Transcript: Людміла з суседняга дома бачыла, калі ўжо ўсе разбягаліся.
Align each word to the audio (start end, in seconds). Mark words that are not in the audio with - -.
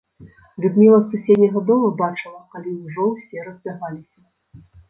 Людміла 0.63 0.97
з 1.01 1.11
суседняга 1.11 1.59
дома 1.69 1.91
бачыла, 2.01 2.41
калі 2.57 2.75
ўжо 2.83 3.07
ўсе 3.13 3.47
разбягаліся. 3.51 4.19